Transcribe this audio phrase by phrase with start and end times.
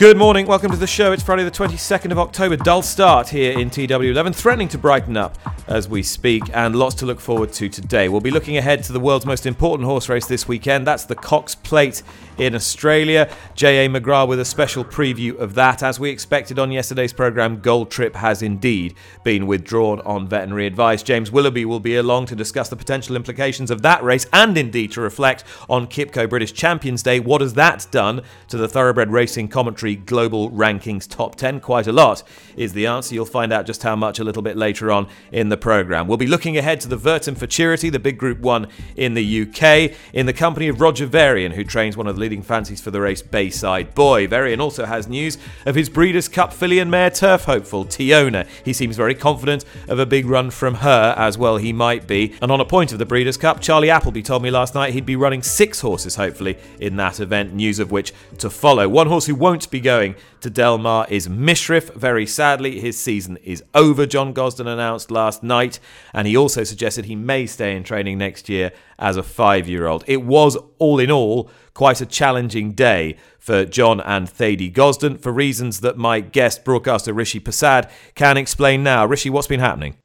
[0.00, 1.12] Good morning, welcome to the show.
[1.12, 2.56] It's Friday, the 22nd of October.
[2.56, 5.36] Dull start here in TW11, threatening to brighten up
[5.70, 8.08] as we speak, and lots to look forward to today.
[8.08, 10.86] We'll be looking ahead to the world's most important horse race this weekend.
[10.86, 12.02] That's the Cox Plate
[12.38, 13.30] in Australia.
[13.54, 13.88] J.A.
[13.88, 15.82] McGrath with a special preview of that.
[15.82, 21.02] As we expected on yesterday's programme, Gold Trip has indeed been withdrawn on veterinary advice.
[21.04, 24.90] James Willoughby will be along to discuss the potential implications of that race and indeed
[24.92, 27.20] to reflect on QIPCO British Champions Day.
[27.20, 31.60] What has that done to the thoroughbred racing commentary global rankings top 10?
[31.60, 32.24] Quite a lot
[32.56, 33.14] is the answer.
[33.14, 36.08] You'll find out just how much a little bit later on in the programme.
[36.08, 38.66] We'll be looking ahead to the Vertem Futurity, the big Group 1
[38.96, 42.42] in the UK, in the company of Roger Varian, who trains one of the leading
[42.42, 44.26] fancies for the race Bayside Boy.
[44.26, 48.46] Varian also has news of his Breeders' Cup filly and mare turf hopeful, Teona.
[48.64, 52.34] He seems very confident of a big run from her, as well he might be.
[52.42, 55.06] And on a point of the Breeders' Cup, Charlie Appleby told me last night he'd
[55.06, 58.88] be running six horses, hopefully, in that event, news of which to follow.
[58.88, 61.94] One horse who won't be going to Del Mar is Mishriff.
[61.94, 65.78] Very sadly, his season is over, John Gosden announced last night,
[66.12, 69.86] and he also suggested he may stay in training next year as a five year
[69.86, 70.04] old.
[70.06, 75.32] It was, all in all, quite a challenging day for John and Thady Gosden for
[75.32, 79.06] reasons that my guest broadcaster Rishi Persad can explain now.
[79.06, 79.96] Rishi, what's been happening?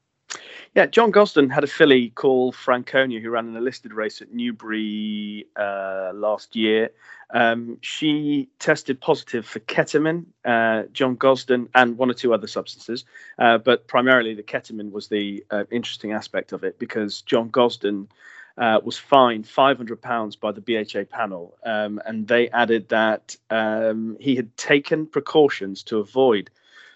[0.75, 5.47] Yeah, John Gosden had a filly called Franconia who ran an listed race at Newbury
[5.55, 6.89] uh, last year.
[7.33, 13.05] Um, she tested positive for ketamine, uh, John Gosden, and one or two other substances.
[13.39, 18.09] Uh, but primarily, the ketamine was the uh, interesting aspect of it because John Gosden
[18.57, 21.55] uh, was fined £500 by the BHA panel.
[21.65, 26.49] Um, and they added that um, he had taken precautions to avoid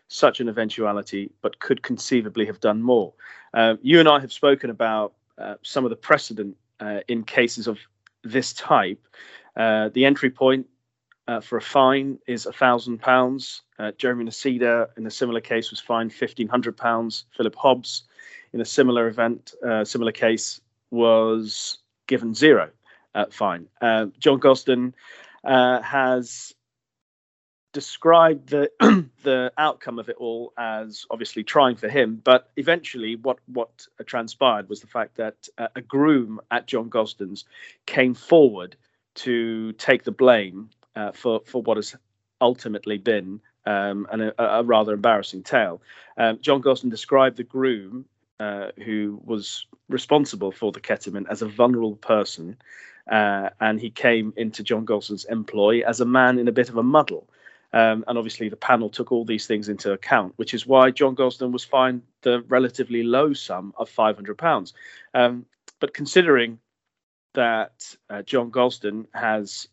[0.09, 3.13] such an eventuality, but could conceivably have done more.
[3.53, 7.67] Uh, you and I have spoken about uh, some of the precedent uh, in cases
[7.67, 7.79] of
[8.23, 8.99] this type.
[9.55, 10.67] Uh, the entry point
[11.27, 13.97] uh, for a fine is £1,000.
[13.97, 17.23] Jeremy Noseda, in a similar case, was fined £1,500.
[17.37, 18.03] Philip Hobbs,
[18.51, 19.53] in a similar event,
[19.83, 20.59] similar case,
[20.91, 21.77] was
[22.07, 22.69] given zero
[23.15, 23.67] uh, fine.
[23.81, 24.93] Uh, John Gosden
[25.43, 26.53] uh, has
[27.73, 28.71] described the
[29.23, 34.69] the outcome of it all as obviously trying for him, but eventually, what what transpired
[34.69, 37.45] was the fact that uh, a groom at John Gosden's
[37.85, 38.75] came forward
[39.15, 41.95] to take the blame uh, for for what has
[42.41, 45.81] ultimately been um, an, a, a, rather embarrassing tale.
[46.17, 48.05] Um, John Gosden described the groom
[48.39, 52.57] uh, who was responsible for the ketamine as a vulnerable person.
[53.11, 56.77] Uh, and he came into John Gosden's employ as a man in a bit of
[56.77, 57.27] a muddle.
[57.71, 61.15] Um, and obviously, the panel took all these things into account, which is why John
[61.15, 64.73] Gosden was fined the relatively low sum of £500.
[65.13, 65.45] Um,
[65.79, 66.59] but considering
[67.35, 69.67] that uh, John Gosden has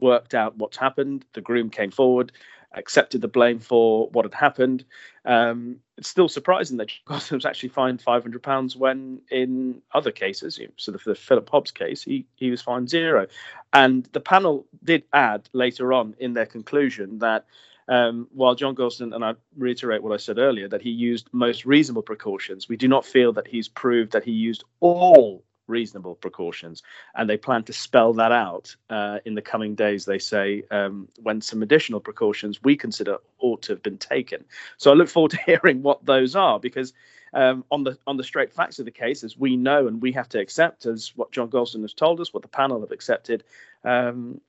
[0.00, 2.32] worked out what's happened, the groom came forward,
[2.72, 4.84] accepted the blame for what had happened.
[5.24, 10.60] Um, it's still surprising that was actually fined five hundred pounds when in other cases,
[10.76, 13.26] so the, the Philip Hobbs case, he he was fined zero.
[13.72, 17.46] And the panel did add later on in their conclusion that.
[17.90, 21.64] Um, while John Gosden, and I reiterate what I said earlier, that he used most
[21.64, 26.82] reasonable precautions, we do not feel that he's proved that he used all reasonable precautions.
[27.14, 31.08] And they plan to spell that out uh, in the coming days, they say, um,
[31.22, 34.44] when some additional precautions we consider ought to have been taken.
[34.76, 36.92] So I look forward to hearing what those are because.
[37.34, 40.12] Um, on the on the straight facts of the case, as we know and we
[40.12, 43.44] have to accept, as what John Gosden has told us, what the panel have accepted,
[43.84, 44.40] um,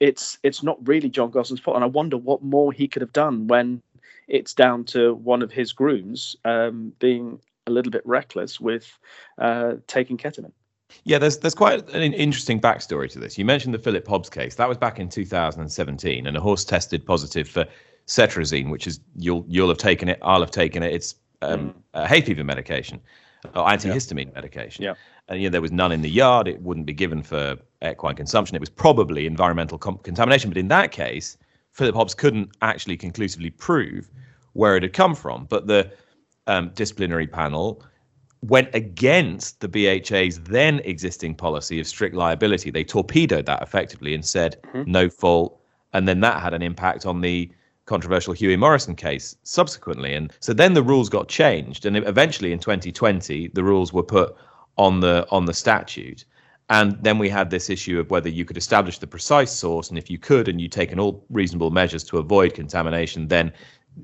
[0.00, 1.76] it's it's not really John Gosden's fault.
[1.76, 3.82] And I wonder what more he could have done when
[4.28, 8.98] it's down to one of his grooms um, being a little bit reckless with
[9.38, 10.52] uh, taking ketamine.
[11.04, 13.38] Yeah, there's there's quite an interesting backstory to this.
[13.38, 14.54] You mentioned the Philip Hobbs case.
[14.56, 17.66] That was back in 2017, and a horse tested positive for
[18.06, 20.92] cetirizine, which is you'll you'll have taken it, I'll have taken it.
[20.92, 21.74] It's um, mm.
[21.94, 23.00] a hay fever medication
[23.54, 24.84] or antihistamine medication.
[24.84, 24.94] Yeah.
[25.28, 26.48] And you know, there was none in the yard.
[26.48, 28.56] It wouldn't be given for equine consumption.
[28.56, 30.50] It was probably environmental com- contamination.
[30.50, 31.36] But in that case,
[31.72, 34.10] Philip Hobbs couldn't actually conclusively prove
[34.52, 35.46] where it had come from.
[35.46, 35.90] But the
[36.46, 37.82] um, disciplinary panel
[38.42, 42.70] went against the BHA's then existing policy of strict liability.
[42.70, 44.90] They torpedoed that effectively and said mm-hmm.
[44.90, 45.60] no fault,
[45.92, 47.50] and then that had an impact on the
[47.86, 50.14] controversial Hughie Morrison case subsequently.
[50.14, 54.36] And so then the rules got changed, and eventually in 2020 the rules were put
[54.76, 56.24] on the on the statute.
[56.68, 59.96] And then we had this issue of whether you could establish the precise source, and
[59.96, 63.52] if you could, and you'd taken all reasonable measures to avoid contamination, then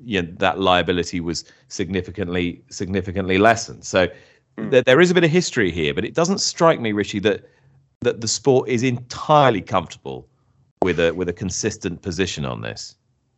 [0.05, 3.85] you know, that liability was significantly significantly lessened.
[3.85, 4.09] So
[4.59, 4.71] mm.
[4.71, 7.49] there, there is a bit of history here, but it doesn't strike me, Rishi, that
[8.01, 10.29] that the sport is entirely comfortable
[10.83, 12.97] with a with a consistent position on this.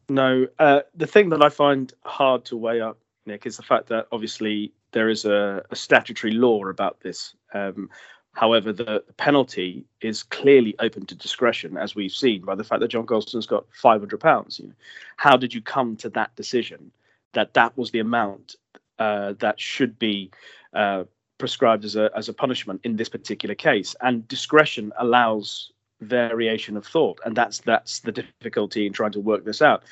[0.08, 3.88] No, uh, the thing that I find hard to weigh up, Nick, is the fact
[3.88, 7.34] that obviously there is a, a statutory law about this.
[7.54, 7.88] Um,
[8.34, 12.88] however, the, penalty is clearly open to discretion, as we've seen by the fact that
[12.88, 14.58] John Gosden's got five hundred pounds.
[14.58, 14.74] You know,
[15.16, 16.90] how did you come to that decision
[17.32, 18.56] that that was the amount
[18.98, 20.30] uh, that should be
[20.74, 21.04] uh,
[21.38, 23.96] prescribed as a as a punishment in this particular case?
[24.00, 29.44] And discretion allows variation of thought, and that's that's the difficulty in trying to work
[29.44, 29.84] this out.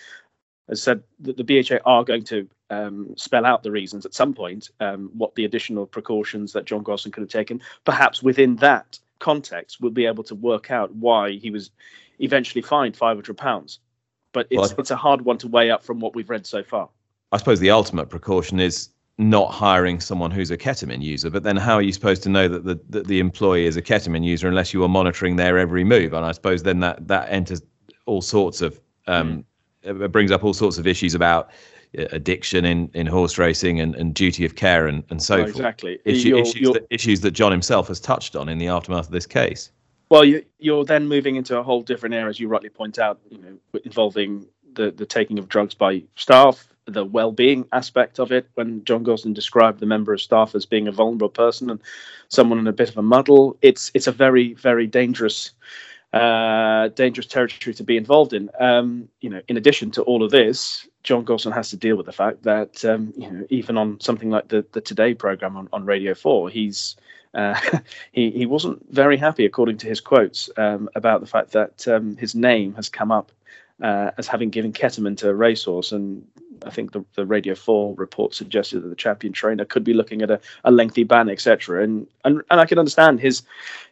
[0.69, 4.33] As said, the, the BHA are going to um, spell out the reasons at some
[4.33, 7.61] point, um, what the additional precautions that John Gosden could have taken.
[7.85, 11.71] Perhaps within that context, we'll be able to work out why he was
[12.19, 13.79] eventually fined five hundred pounds.
[14.33, 16.63] But it's well, it's a hard one to weigh up from what we've read so
[16.63, 16.89] far.
[17.33, 18.89] I suppose the ultimate precaution is
[19.19, 21.29] not hiring someone who's a ketamine user.
[21.31, 23.83] But then, how are you supposed to know that the that the employee is a
[23.83, 26.15] ketamine user unless you are monitoring their every move?
[26.15, 27.61] And I suppose then that that enters
[28.07, 29.45] all sorts of um,
[29.85, 30.11] mm.
[30.11, 31.51] brings up all sorts of issues about
[31.95, 35.51] addiction in, in horse racing and, and duty of care and, and so oh, forth.
[35.51, 35.99] Exactly.
[36.05, 39.07] Issue, you're, issues, you're, that, issues that John himself has touched on in the aftermath
[39.07, 39.71] of this case.
[40.09, 43.21] Well, you, you're then moving into a whole different area, as you rightly point out,
[43.31, 48.47] you know, involving the, the taking of drugs by staff, the well-being aspect of it
[48.55, 51.81] when John Gosden described the member of staff as being a vulnerable person and
[52.29, 53.57] someone in a bit of a muddle.
[53.63, 55.53] It's it's a very very dangerous
[56.13, 58.51] uh, dangerous territory to be involved in.
[58.59, 62.07] Um, you know, in addition to all of this, John Gosden has to deal with
[62.07, 65.69] the fact that um, you know even on something like the the Today program on,
[65.73, 66.97] on Radio Four, he's
[67.35, 67.59] uh,
[68.13, 72.17] he he wasn't very happy, according to his quotes, um, about the fact that um,
[72.17, 73.33] his name has come up
[73.83, 75.93] uh, as having given ketamine to a racehorse.
[75.93, 76.25] And
[76.65, 80.23] I think the, the Radio 4 report suggested that the champion trainer could be looking
[80.23, 81.83] at a, a lengthy ban, etc.
[81.83, 83.43] And, and and I can understand his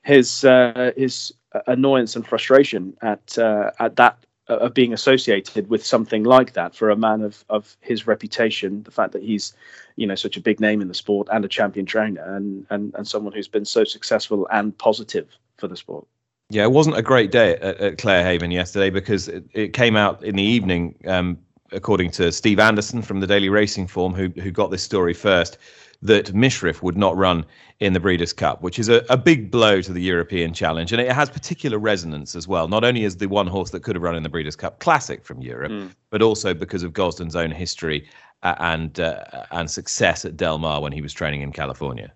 [0.04, 1.32] his uh, his
[1.66, 6.75] annoyance and frustration at uh, at that uh, of being associated with something like that
[6.75, 9.55] for a man of of his reputation, the fact that he's
[9.97, 12.94] you know such a big name in the sport and a champion trainer and and
[12.94, 16.06] and someone who's been so successful and positive for the sport.
[16.50, 20.25] Yeah, it wasn't a great day at, at Clarehaven yesterday because it, it, came out
[20.25, 21.38] in the evening, um,
[21.70, 25.58] according to Steve Anderson from the Daily Racing Form, who who got this story first,
[26.02, 27.44] that Mishriff would not run
[27.81, 31.00] in the Breeders' Cup, which is a, a big blow to the European Challenge, and
[31.00, 32.69] it has particular resonance as well.
[32.69, 35.25] Not only as the one horse that could have run in the Breeders' Cup Classic
[35.25, 35.94] from Europe, mm.
[36.11, 38.08] but also because of Gosden's own history
[38.43, 42.12] uh, and uh, and success at Del Mar when he was training in California.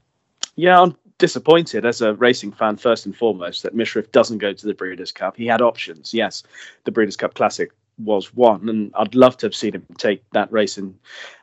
[0.57, 4.67] Yeah, I'm disappointed as a racing fan first and foremost that Mishriff doesn't go to
[4.67, 5.37] the Breeders' Cup.
[5.37, 6.15] He had options.
[6.15, 6.43] Yes,
[6.85, 10.51] the Breeders' Cup Classic was one, and I'd love to have seen him take that
[10.53, 10.77] race.
[10.77, 10.99] And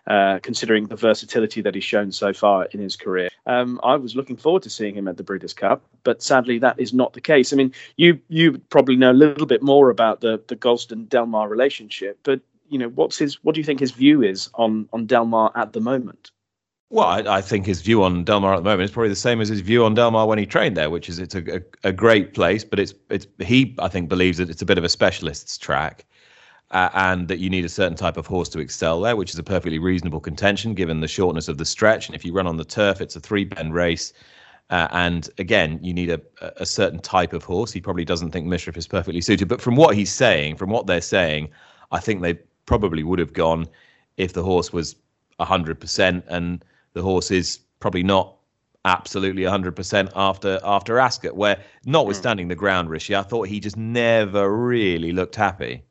[0.08, 4.16] uh, considering the versatility that he's shown so far in his career, um, I was
[4.16, 5.84] looking forward to seeing him at the Breeders' Cup.
[6.04, 7.54] But sadly, that is not the case.
[7.54, 11.48] I mean, you you probably know a little bit more about the the Gosden Delmar
[11.48, 15.06] relationship, but you know, what's his what do you think his view is on on
[15.06, 16.32] Delmar at the moment?
[16.92, 19.40] Well, I, I, think his view on Delmar at the moment is probably the same
[19.40, 21.94] as his view on Delmar when he trained there, which is it's a, a, a
[21.94, 24.90] great place, but it's it's he I think believes that it's a bit of a
[24.90, 26.06] specialist's track,
[26.72, 29.40] uh, and that you need a certain type of horse to excel there, which is
[29.40, 32.08] a perfectly reasonable contention given the shortness of the stretch.
[32.08, 34.14] And if you run on the turf, it's a three bend race.
[34.70, 36.22] Uh, and again, you need a,
[36.58, 37.74] a certain type of horse.
[37.74, 39.50] He probably doesn't think Mishriff is perfectly suited.
[39.50, 41.50] But from what he's saying, from what they're saying,
[41.92, 42.36] I think they
[42.66, 43.68] probably would have gone
[44.16, 44.96] if the horse was
[45.42, 46.64] 100% and
[46.94, 48.36] the horse is probably not
[48.86, 52.50] absolutely 100% after after Ascot, where notwithstanding mm.
[52.50, 55.84] the ground, Rishi, I thought he just never really looked happy.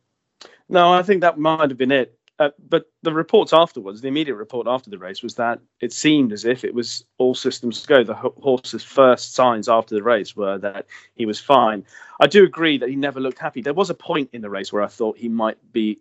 [0.71, 2.17] No, I think that might have been it.
[2.39, 6.33] Uh, but the reports afterwards, the immediate report after the race, was that it seemed
[6.33, 8.03] as if it was all systems go.
[8.03, 10.87] The horse's first signs after the race were that
[11.17, 11.85] he was fine.
[12.19, 13.61] I do agree that he never looked happy.
[13.61, 15.99] There was a point in the race where I thought he might be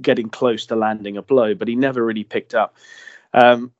[0.00, 2.76] getting close to landing a blow, but he never really picked up.
[3.34, 3.72] Um,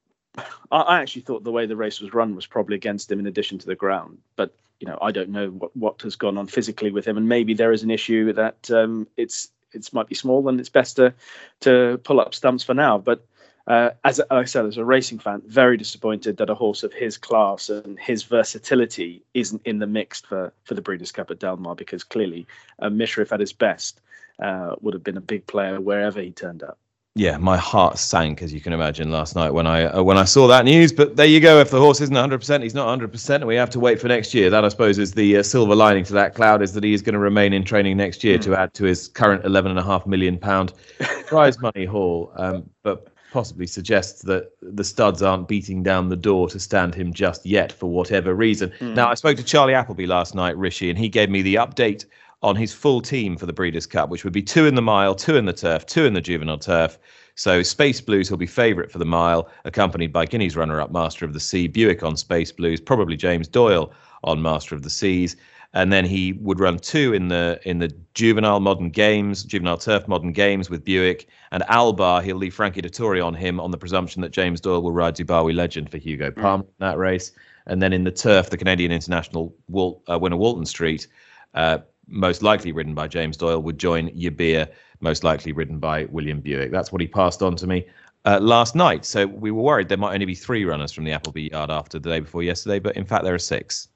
[0.73, 3.59] I actually thought the way the race was run was probably against him in addition
[3.59, 4.18] to the ground.
[4.35, 7.28] But you know, I don't know what, what has gone on physically with him, and
[7.28, 10.97] maybe there is an issue that um, it's it's might be small and it's best
[10.97, 11.15] to
[11.61, 12.99] to pull up stumps for now.
[12.99, 13.27] But
[13.67, 17.17] uh, as I said, as a racing fan, very disappointed that a horse of his
[17.17, 21.57] class and his versatility isn't in the mix for, for the Breeders' Cup at Del
[21.57, 22.47] Mar because clearly
[22.81, 24.00] uh, Mishriff at his best
[24.41, 26.79] uh, would have been a big player wherever he turned up
[27.17, 30.25] yeah, my heart sank as you can imagine last night when I uh, when I
[30.25, 30.93] saw that news.
[30.93, 31.59] But there you go.
[31.59, 34.00] If the horse isn't 100, percent he's not 100, percent and we have to wait
[34.00, 34.49] for next year.
[34.49, 37.02] That I suppose is the uh, silver lining to that cloud is that he is
[37.02, 38.43] going to remain in training next year mm.
[38.43, 40.73] to add to his current 11 and a half million pound
[41.26, 42.33] prize money haul.
[42.37, 47.12] Um, but possibly suggests that the studs aren't beating down the door to stand him
[47.12, 48.71] just yet for whatever reason.
[48.81, 48.95] Mm.
[48.95, 52.05] Now I spoke to Charlie Appleby last night, Rishi, and he gave me the update
[52.42, 55.14] on his full team for the Breeders' Cup, which would be two in the mile,
[55.14, 56.99] two in the turf, two in the juvenile turf.
[57.35, 61.32] So Space Blues will be favourite for the mile, accompanied by Guinea's runner-up Master of
[61.32, 63.92] the Sea, Buick on Space Blues, probably James Doyle
[64.25, 65.37] on Master of the Seas,
[65.73, 70.09] and then he would run two in the in the juvenile modern games, juvenile turf
[70.09, 72.23] modern games with Buick and Albahr.
[72.23, 75.54] He'll leave Frankie Dettori on him on the presumption that James Doyle will ride Dubawi
[75.54, 76.66] Legend for Hugo Palmer mm.
[76.66, 77.32] in that race.
[77.66, 81.06] And then in the turf, the Canadian International Wal- uh, winner Walton Street.
[81.54, 81.78] Uh,
[82.11, 84.69] most likely ridden by James Doyle, would join Yibir,
[85.00, 86.71] most likely ridden by William Buick.
[86.71, 87.87] That's what he passed on to me
[88.25, 89.05] uh, last night.
[89.05, 91.99] So we were worried there might only be three runners from the Appleby yard after
[91.99, 93.88] the day before yesterday, but in fact there are six.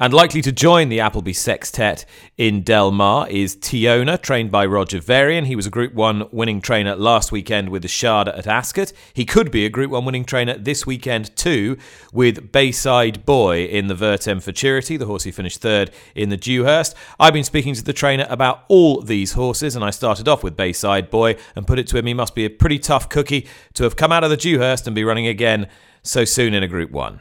[0.00, 2.04] And likely to join the Appleby Sextet
[2.36, 5.44] in Del Mar is Teona, trained by Roger Varian.
[5.44, 8.92] He was a Group 1 winning trainer last weekend with Eshaada at Ascot.
[9.12, 11.76] He could be a Group 1 winning trainer this weekend too
[12.12, 16.96] with Bayside Boy in the Vertem Futurity, the horse who finished third in the Dewhurst.
[17.20, 20.56] I've been speaking to the trainer about all these horses and I started off with
[20.56, 23.84] Bayside Boy and put it to him he must be a pretty tough cookie to
[23.84, 25.68] have come out of the Dewhurst and be running again
[26.02, 27.20] so soon in a Group 1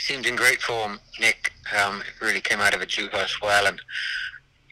[0.00, 1.52] seemed in great form, Nick.
[1.78, 3.80] Um, really came out of a Dewhurst well, and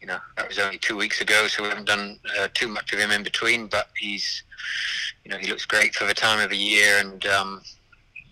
[0.01, 2.93] you know that was only two weeks ago, so we haven't done uh, too much
[2.93, 3.67] of him in between.
[3.67, 4.43] But he's,
[5.25, 7.63] you know, he looks great for the time of the year, and um,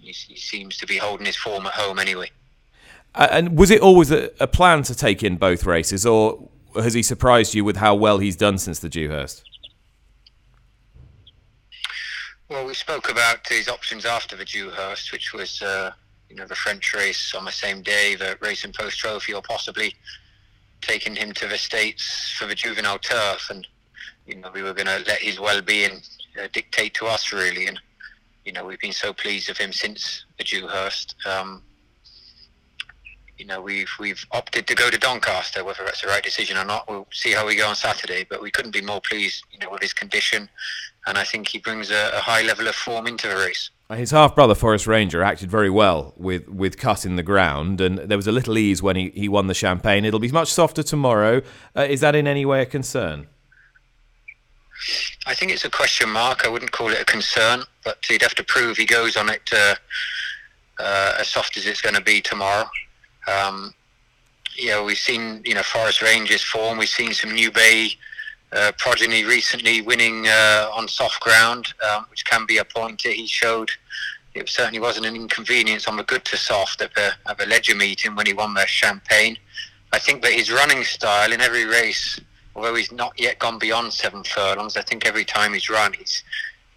[0.01, 2.31] he, he, seems to be holding his form at home anyway.
[3.15, 6.95] Uh, and was it always a, a, plan to take in both races, or has
[6.95, 9.43] he surprised you with how well he's done since the Dewhurst?
[12.49, 15.61] Well, we spoke about his options after the Dewhurst, which was.
[15.61, 15.93] Uh,
[16.29, 19.95] you know, the French race on the same day, the Racing Post Trophy, or possibly
[20.81, 23.49] taking him to the States for the juvenile turf.
[23.51, 23.67] And,
[24.27, 26.03] you know, we were going to let his well-being
[26.41, 27.67] uh, dictate to us, really.
[27.67, 27.81] And,
[28.45, 31.17] you know, we've been so pleased with him since the Dewhurst.
[31.27, 31.63] Um,
[33.39, 35.63] you know, we've we've opted to go to Doncaster.
[35.63, 38.25] Whether that's the right decision or not, we'll see how we go on Saturday.
[38.29, 40.49] But we couldn't be more pleased, you know, with his condition,
[41.07, 43.71] and I think he brings a, a high level of form into the race.
[43.95, 47.99] His half brother Forest Ranger acted very well with, with cut in the ground, and
[47.99, 50.05] there was a little ease when he, he won the champagne.
[50.05, 51.41] It'll be much softer tomorrow.
[51.77, 53.29] Uh, is that in any way a concern?
[55.27, 56.45] I think it's a question mark.
[56.45, 59.49] I wouldn't call it a concern, but he'd have to prove he goes on it
[59.53, 59.77] uh,
[60.81, 62.69] uh, as soft as it's going to be tomorrow.
[63.29, 63.73] Um,
[64.77, 66.79] know, we've seen you know Forest Rangers form.
[66.79, 67.91] We've seen some New Bay
[68.53, 73.03] uh, progeny recently winning uh, on soft ground, um, which can be a point.
[73.03, 73.71] He showed
[74.35, 77.75] it certainly wasn't an inconvenience on the good to soft at the, at the Leger
[77.75, 79.39] meeting when he won the Champagne.
[79.93, 82.21] I think that his running style in every race,
[82.55, 86.23] although he's not yet gone beyond seven furlongs, I think every time he's run, he's,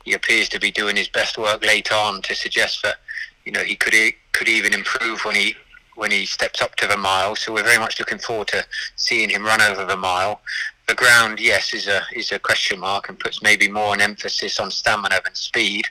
[0.06, 2.98] he appears to be doing his best work late on to suggest that
[3.46, 3.94] you know he could
[4.32, 5.56] could even improve when he
[5.96, 7.36] when he steps up to the mile.
[7.36, 10.42] So we're very much looking forward to seeing him run over the mile.
[10.90, 14.60] The ground, yes, is a is a question mark and puts maybe more an emphasis
[14.60, 15.86] on stamina than speed.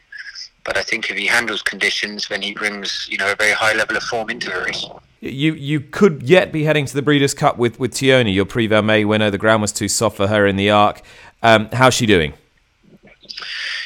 [0.65, 3.75] But I think if he handles conditions, then he brings you know a very high
[3.75, 4.85] level of form into the race.
[5.21, 8.67] You you could yet be heading to the Breeders' Cup with with Teona, your Prix
[8.67, 9.31] May winner.
[9.31, 11.01] The ground was too soft for her in the Arc.
[11.45, 12.35] Um, how's she doing?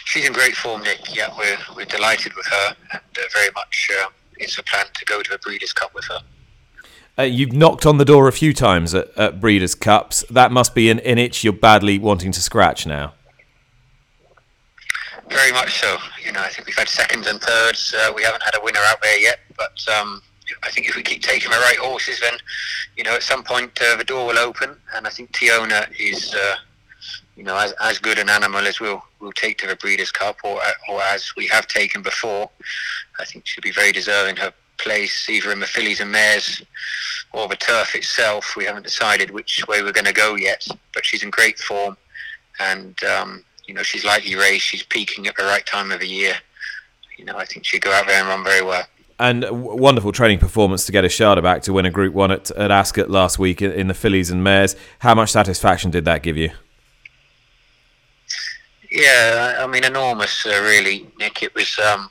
[0.07, 1.15] She's in great form, Nick.
[1.15, 3.91] Yeah, we're we're delighted with her and uh, very much.
[4.01, 4.07] Uh,
[4.39, 6.21] it's a plan to go to a Breeders' Cup with her.
[7.19, 10.25] Uh, you've knocked on the door a few times at, at Breeders' Cups.
[10.31, 13.13] That must be an, an, itch you're badly wanting to scratch now.
[15.29, 15.99] Very much so.
[16.25, 17.95] You know, I think we've had seconds and thirds.
[17.95, 20.23] Uh, we haven't had a winner out there yet, but um,
[20.63, 22.35] I think if we keep taking the right horses, then
[22.97, 24.77] you know, at some point uh, the door will open.
[24.95, 26.57] And I think Teona is, uh,
[27.37, 30.39] you know, as, as good an animal as we'll we'll take to the Breeders' Cup,
[30.45, 32.51] or or as we have taken before.
[33.21, 36.63] I think she'll be very deserving her place either in the fillies and mares
[37.33, 38.55] or the turf itself.
[38.57, 41.97] We haven't decided which way we're going to go yet, but she's in great form,
[42.61, 44.67] and um, you know she's lightly raced.
[44.67, 46.35] She's peaking at the right time of the year.
[47.19, 48.85] You know, I think she'll go out there and run very well.
[49.19, 52.71] and wonderful training performance to get Eshaada back to win a Group One at, at
[52.71, 54.75] Ascot last week in the fillies and mares.
[54.99, 56.51] How much satisfaction did that give you?
[58.91, 61.43] Yeah, I mean, enormous, uh, really, Nick.
[61.43, 62.11] It was, um,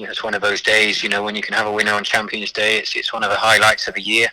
[0.00, 1.92] you know, it's one of those days, you know, when you can have a winner
[1.92, 2.78] on Champions Day.
[2.78, 4.28] It's it's one of the highlights of the year.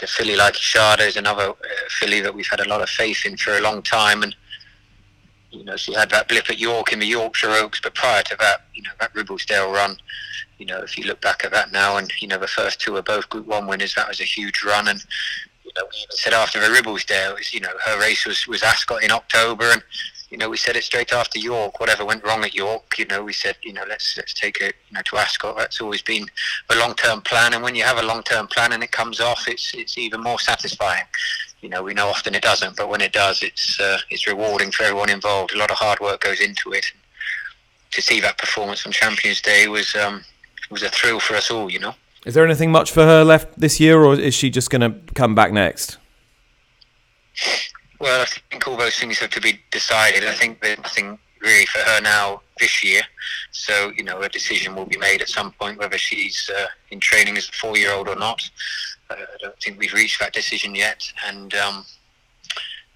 [0.00, 1.54] A filly like Eshaada is another uh,
[1.98, 4.32] filly that we've had a lot of faith in for a long time, and
[5.50, 8.36] you know, she had that blip at York in the Yorkshire Oaks, but prior to
[8.38, 9.96] that, you know, that Ribblesdale run,
[10.58, 12.94] you know, if you look back at that now, and you know, the first two
[12.94, 15.04] are both Group One winners, that was a huge run, and
[15.64, 18.62] you know, we even said after the Ribblesdale, was, you know, her race was was
[18.62, 19.82] Ascot in October, and
[20.30, 21.80] you know, we said it straight after York.
[21.80, 24.76] Whatever went wrong at York, you know, we said, you know, let's let's take it,
[24.88, 25.56] you know, to Ascot.
[25.56, 26.26] That's always been
[26.70, 29.74] a long-term plan, and when you have a long-term plan and it comes off, it's
[29.74, 31.04] it's even more satisfying
[31.60, 34.70] you know, we know often it doesn't, but when it does, it's uh, it's rewarding
[34.70, 35.54] for everyone involved.
[35.54, 36.86] A lot of hard work goes into it.
[37.92, 40.24] To see that performance on Champions Day was um,
[40.70, 41.70] was a thrill for us all.
[41.70, 41.94] You know.
[42.24, 45.12] Is there anything much for her left this year, or is she just going to
[45.14, 45.98] come back next?
[48.00, 50.24] Well, I think all those things have to be decided.
[50.24, 53.02] I think there's nothing really for her now this year.
[53.52, 56.98] So, you know, a decision will be made at some point whether she's uh, in
[56.98, 58.40] training as a four year old or not.
[59.10, 61.12] Uh, I don't think we've reached that decision yet.
[61.26, 61.84] And, um,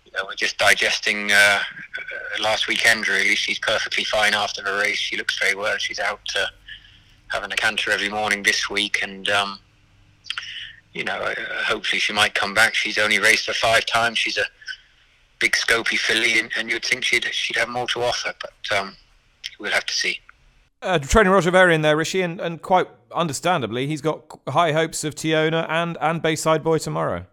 [0.07, 3.35] you know, we're just digesting uh, uh last weekend, really.
[3.35, 4.99] She's perfectly fine after the race.
[4.99, 5.77] She looks very well.
[5.77, 6.47] She's out uh,
[7.29, 9.01] having a canter every morning this week.
[9.03, 9.59] And, um,
[10.95, 12.75] you know, uh, hopefully she might come back.
[12.75, 14.19] She's only raced her five times.
[14.19, 14.45] She's a
[15.45, 18.97] big scopy filly, and, and, you'd think she'd she'd have more to offer, but um,
[19.61, 20.19] we'll have to see.
[20.81, 25.15] Uh, training Roger Varian there, Rishi, and, and quite understandably, he's got high hopes of
[25.15, 27.27] Teona and and Bayside Boy tomorrow.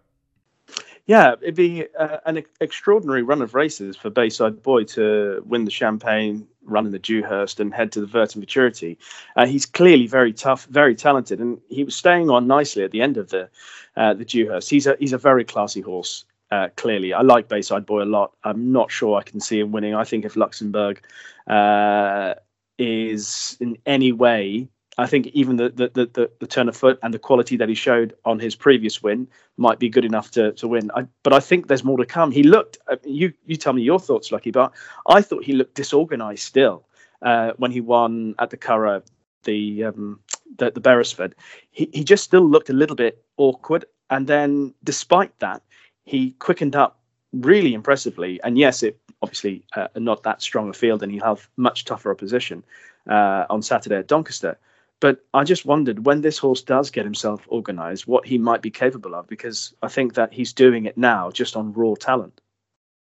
[1.06, 5.72] Yeah, it'd be uh, an extraordinary run of races for Bayside Boy to win the
[5.72, 8.98] Champagne, run in the Dewhurst, and head to the Vertem Futurity.
[9.38, 13.02] Uh, he's clearly very tough, very talented, and he was staying on nicely at the
[13.02, 13.50] end of the
[13.96, 14.70] uh, the Dewhurst.
[14.70, 16.26] He's a he's a very classy horse.
[16.52, 18.34] Uh, clearly, I like Bayside Boy a lot.
[18.44, 19.96] I'm not sure I can see him winning.
[19.96, 21.02] I think if Luxembourg
[21.48, 22.34] uh,
[22.78, 24.68] is in any way,
[24.98, 27.76] I think even the, the the, the turn of foot and the quality that he
[27.76, 30.92] showed on his previous win might be good enough to to win.
[30.94, 32.32] I, but I think there's more to come.
[32.32, 32.80] He looked.
[32.90, 34.74] Uh, you you tell me your thoughts, Lucky, but
[35.08, 36.86] I thought he looked disorganised still
[37.22, 39.04] uh, when he won at the Curragh,
[39.44, 40.20] the um,
[40.58, 41.34] the, the Beresford.
[41.72, 43.86] He he just still looked a little bit awkward.
[44.10, 45.62] And then, despite that,
[46.06, 47.00] he quickened up
[47.34, 48.42] really impressively.
[48.44, 52.12] And yes, it obviously uh, not that strong a field, and he'll have much tougher
[52.12, 52.64] opposition
[53.10, 54.58] uh, on Saturday at Doncaster.
[55.00, 58.70] But I just wondered when this horse does get himself organised, what he might be
[58.70, 62.40] capable of, because I think that he's doing it now just on raw talent.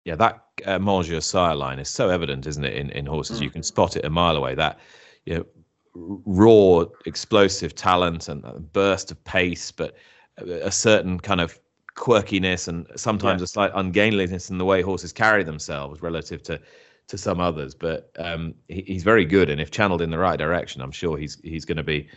[0.06, 2.74] Yeah, that uh, Montjeu sire line is so evident, isn't it?
[2.74, 3.42] In, in horses, mm.
[3.42, 4.54] you can spot it a mile away.
[4.54, 4.78] That
[5.26, 5.46] you know,
[5.94, 9.94] raw, explosive talent and burst of pace, but
[10.38, 11.60] a certain kind of
[11.96, 13.44] quirkiness and sometimes yeah.
[13.44, 16.60] a slight ungainliness in the way horses carry themselves relative to
[17.08, 17.74] to some others.
[17.74, 21.16] But um, he, he's very good, and if channeled in the right direction, I'm sure
[21.16, 22.08] he's he's going to be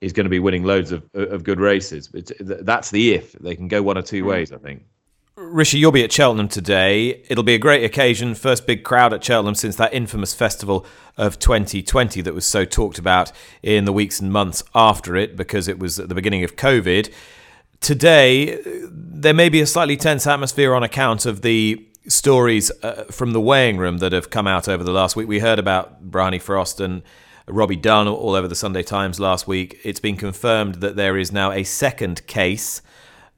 [0.00, 2.08] he's going to be winning loads of of good races.
[2.08, 4.28] But that's the if they can go one or two mm.
[4.28, 4.84] ways, I think.
[5.36, 7.24] Rishi, you'll be at Cheltenham today.
[7.28, 8.36] It'll be a great occasion.
[8.36, 13.00] First big crowd at Cheltenham since that infamous festival of 2020 that was so talked
[13.00, 16.54] about in the weeks and months after it because it was at the beginning of
[16.54, 17.12] COVID
[17.84, 18.58] today
[18.90, 23.40] there may be a slightly tense atmosphere on account of the stories uh, from the
[23.40, 25.28] weighing room that have come out over the last week.
[25.28, 27.02] We heard about Bryony Frost and
[27.46, 29.78] Robbie Dunne all over the Sunday Times last week.
[29.84, 32.80] It's been confirmed that there is now a second case,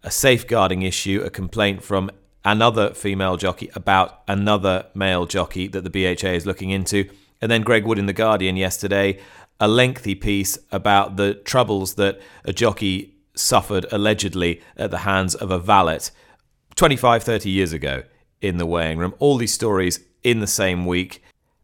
[0.05, 2.09] a safeguarding issue, a complaint from
[2.45, 7.09] another female jockey about another male jockey that the BHA is looking into.
[7.41, 9.19] And then Greg Wood in The Guardian yesterday,
[9.59, 15.51] a lengthy piece about the troubles that a jockey suffered allegedly at the hands of
[15.51, 16.01] a valet
[16.75, 18.03] 25, 30 years ago
[18.41, 19.15] in the weighing room.
[19.19, 21.23] All these stories in the same week.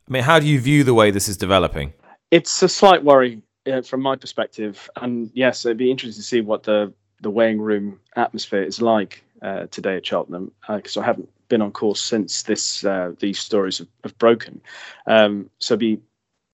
[0.09, 1.93] I mean, how do you view the way this is developing?
[2.31, 4.89] It's a slight worry uh, from my perspective.
[4.97, 9.23] And yes, it'd be interesting to see what the, the weighing room atmosphere is like
[9.43, 13.39] uh, today at Cheltenham, because uh, I haven't been on course since this uh, these
[13.39, 14.61] stories have, have broken.
[15.07, 16.01] Um, so it'd be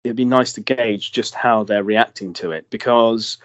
[0.05, 3.39] it'd be nice to gauge just how they're reacting to it because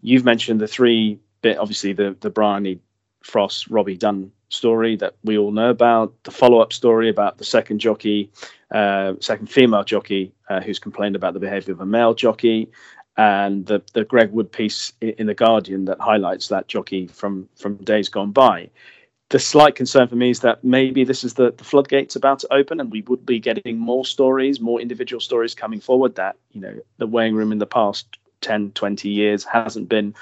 [0.00, 2.80] You've mentioned the three bit, obviously the the Bryony
[3.22, 7.44] Frost Robbie Dunne story that we all know about, the follow up story about the
[7.44, 8.30] second jockey,
[8.70, 12.70] uh, second female jockey uh, who's complained about the behaviour of a male jockey,
[13.16, 17.76] and the the Greg Wood piece in the Guardian that highlights that jockey from from
[17.78, 18.70] days gone by.
[19.30, 22.54] The slight concern for me is that maybe this is the, the floodgates about to
[22.54, 26.14] open, and we would be getting more stories, more individual stories coming forward.
[26.14, 28.06] That you know, the weighing room in the past
[28.40, 30.14] 10, 20 years hasn't been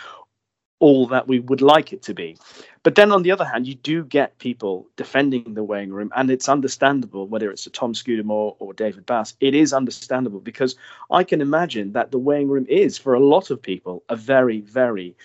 [0.79, 2.37] all that we would like it to be.
[2.83, 6.31] But then on the other hand, you do get people defending the weighing room, and
[6.31, 9.35] it's understandable whether it's a Tom Scudamore or David Bass.
[9.40, 10.76] It is understandable because
[11.11, 14.61] I can imagine that the weighing room is, for a lot of people, a very,
[14.61, 15.16] very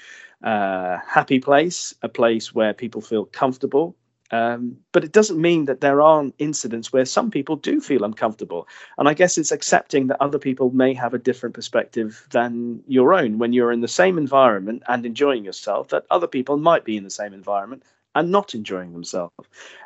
[0.43, 3.95] uh, happy place, a place where people feel comfortable,
[4.32, 8.67] um, but it doesn't mean that there aren't incidents where some people do feel uncomfortable.
[8.98, 13.13] And I guess it's accepting that other people may have a different perspective than your
[13.13, 16.96] own when you're in the same environment and enjoying yourself, that other people might be
[16.98, 17.84] in the same environment
[18.15, 19.34] and not enjoying themselves.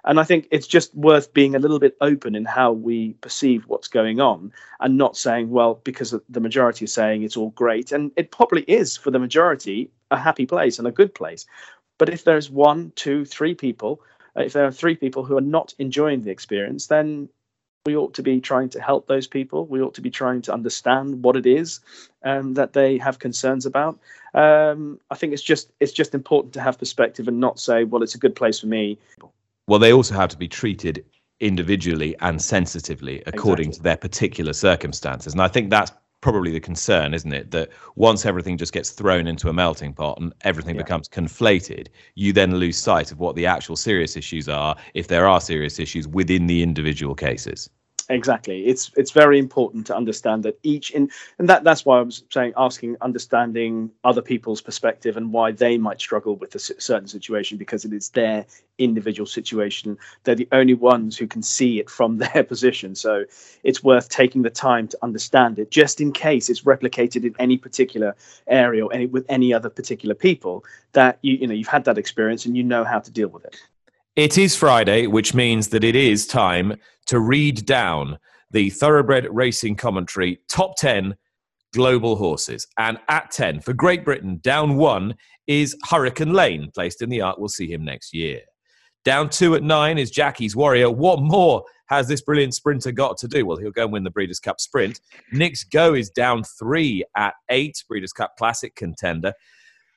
[0.04, 3.66] And I think it's just worth being a little bit open in how we perceive
[3.68, 7.92] what's going on and not saying, well, because the majority is saying it's all great.
[7.92, 11.46] And it probably is for the majority a happy place and a good place.
[11.98, 14.02] But if there's one, two, three people
[14.36, 17.30] if there are three people who are not enjoying the experience, then
[17.86, 19.66] we ought to be trying to help those people.
[19.66, 21.80] We ought to be trying to understand what it is
[22.24, 24.00] um, that they have concerns about.
[24.34, 28.04] Um, I think it's just it's just important to have perspective and not say, well,
[28.04, 28.98] it's a good place for me.
[29.68, 31.06] Well, they also have to be treated
[31.40, 33.78] individually and sensitively according exactly.
[33.78, 35.92] to their particular circumstances, and I think that's
[36.26, 37.52] probably the concern, isn't it?
[37.52, 40.82] That once everything just gets thrown into a melting pot and everything yeah.
[40.82, 45.28] becomes conflated, you then lose sight of what the actual serious issues are, if there
[45.28, 47.70] are serious issues within the individual cases
[48.10, 48.66] exactly.
[48.66, 52.24] It's it's very important to understand that each in and that that's why i was
[52.30, 57.58] saying asking understanding other people's perspective and why they might struggle with a certain situation
[57.58, 58.46] because it is their
[58.78, 59.98] individual situation.
[60.24, 62.96] They're the only ones who can see it from their position.
[62.96, 63.26] So
[63.64, 67.58] it's worth taking the time to understand it just in case it's replicated in any
[67.58, 68.16] particular
[68.48, 70.64] area or any with any other particular people
[70.94, 73.46] that you you know you've had that experience and you know how to deal with
[73.46, 73.58] it.
[74.16, 78.18] It is Friday, which means that it is time to read down
[78.52, 81.16] the Thoroughbred Racing Commentary Top 10
[81.74, 82.68] Global Horses.
[82.78, 85.16] And at 10, for Great Britain, down one
[85.48, 87.38] is Hurricane Lane, placed in the Arc.
[87.38, 88.42] We'll see him next year.
[89.04, 90.90] Down two at nine is Jackie's Warrior.
[90.90, 93.46] What more has this brilliant sprinter got to do?
[93.46, 95.00] Well, he'll go and win the Breeders' Cup Sprint.
[95.32, 99.34] Knicks Go is down three at eight, Breeders' Cup Classic contender.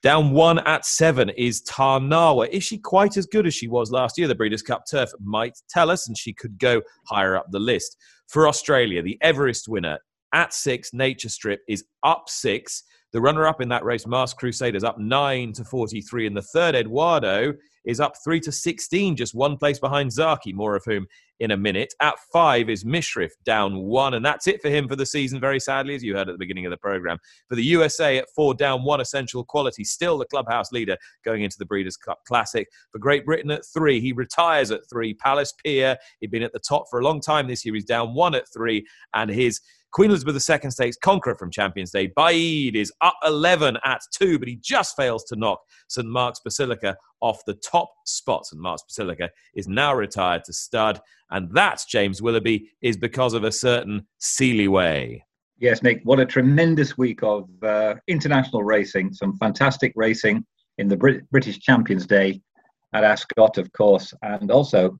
[0.02, 2.48] Down one at seven is Tarnawa.
[2.50, 4.28] Is she quite as good as she was last year?
[4.28, 7.96] The Breeders' Cup turf might tell us, and she could go higher up the list.
[8.28, 9.98] For Australia, the Everest winner
[10.32, 12.84] at six, Nature Strip, is up six.
[13.12, 16.26] The runner up in that race, Masked Crusaders, up 9 to 43.
[16.26, 17.54] And the third, Eduardo,
[17.86, 21.06] is up 3 to 16, just one place behind Zaaki, more of whom
[21.40, 21.94] in a minute.
[22.02, 24.12] At 5 is Mishriff, down 1.
[24.12, 26.38] And that's it for him for the season, very sadly, as you heard at the
[26.38, 27.18] beginning of the programme.
[27.48, 31.56] For the USA, at 4, down 1, Essential Quality, still the clubhouse leader going into
[31.58, 32.68] the Breeders' Cup Classic.
[32.92, 35.14] For Great Britain at 3, he retires at 3.
[35.14, 37.74] Palace Pier, he'd been at the top for a long time this year.
[37.74, 38.84] He's down 1 at 3.
[39.14, 44.00] And his Queen Elizabeth II Stakes conqueror from Champions Day, Baaeed, is up 11 at
[44.12, 48.46] 2, but he just fails to knock St Mark's Basilica off the top spot.
[48.46, 53.44] St Mark's Basilica is now retired to stud, and that, James Willoughby, is because of
[53.44, 55.22] a certain Sealy
[55.60, 59.12] Yes, Nick, what a tremendous week of uh, international racing.
[59.12, 60.44] Some fantastic racing
[60.76, 62.40] in the Brit- British Champions Day
[62.92, 64.96] at Ascot, of course, and also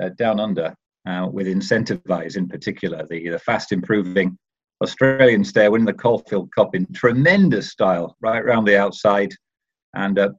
[0.00, 0.74] uh, down under
[1.06, 4.36] uh, with Incentivise in particular, the, the fast improving
[4.82, 9.32] Australian stayer winning the Caulfield Cup in tremendous style right around the outside
[9.94, 10.30] and uh,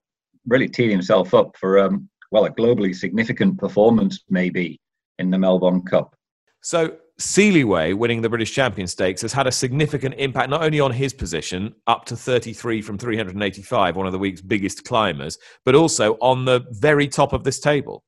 [0.46, 4.80] really teeing himself up for, um, well, a globally significant performance maybe
[5.20, 6.16] in the Melbourne Cup.
[6.62, 10.92] So Sealiway winning the British Champion Stakes has had a significant impact not only on
[10.92, 16.14] his position, up to 33 from 385, one of the week's biggest climbers, but also
[16.22, 18.04] on the very top of this table.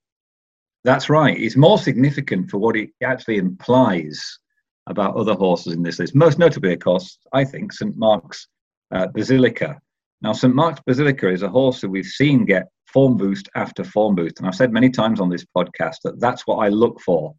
[0.83, 1.37] That's right.
[1.37, 4.39] It's more significant for what it actually implies
[4.87, 6.15] about other horses in this list.
[6.15, 8.47] Most notably, of course, I think St Mark's
[8.93, 9.79] uh, Basilica.
[10.21, 14.15] Now, St Mark's Basilica is a horse that we've seen get form boost after form
[14.15, 17.35] boost, and I've said many times on this podcast that that's what I look for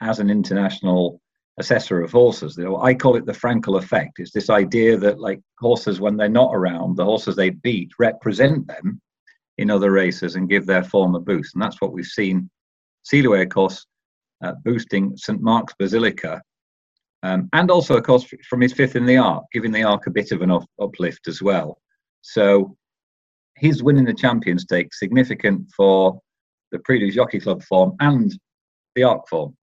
[0.00, 1.20] as an international
[1.58, 2.58] assessor of horses.
[2.58, 4.18] I call it the Frankel effect.
[4.18, 8.66] It's this idea that, like horses, when they're not around, the horses they beat represent
[8.66, 9.00] them
[9.58, 12.50] in other races and give their form a boost, and that's what we've seen
[13.04, 13.86] Sealiway, of course,
[14.42, 16.42] uh, boosting St Mark's Basilica,
[17.22, 20.10] um, and also, of course, from his fifth in the Arc, giving the Arc a
[20.10, 21.78] bit of an up- uplift as well.
[22.20, 22.76] So
[23.56, 26.20] his winning the champion stake significant for
[26.70, 28.38] the Prix Jockey Club form and
[28.94, 29.56] the Arc form.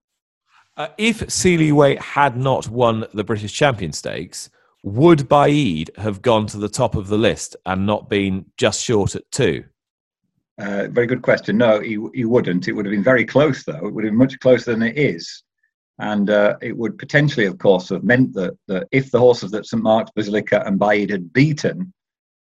[0.78, 4.50] Uh, if Sealiway had not won the British Champion Stakes,
[4.84, 9.16] would Baaeed have gone to the top of the list and not been just short
[9.16, 9.66] at two?
[10.62, 11.58] Uh, very good question.
[11.58, 12.68] No, he, he wouldn't.
[12.68, 13.88] It would have been very close, though.
[13.88, 15.44] It would have been much closer than it is.
[15.98, 19.66] And uh, it would potentially, of course, have meant that, that if the horses that
[19.66, 21.92] St Mark's Basilica and Baaeed had beaten